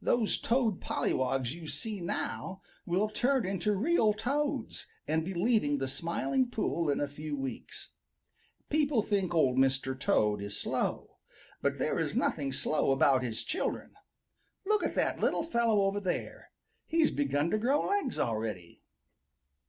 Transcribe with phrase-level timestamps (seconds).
[0.00, 5.88] Those Toad pollywogs you see now will turn into real Toads, and be leaving the
[5.88, 7.90] Smiling Pool in a few weeks.
[8.70, 9.98] People think Old Mr.
[9.98, 11.16] Toad is slow,
[11.60, 13.94] but there is nothing slow about his children.
[14.64, 16.52] Look at that little fellow over there;
[16.86, 18.82] he's begun to grow legs already."